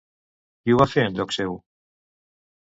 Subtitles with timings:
[0.61, 1.55] Qui ho va fer en lloc seu?